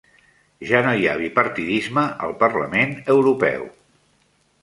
[0.69, 3.71] Ja no hi ha bipartidisme al Parlament Europeu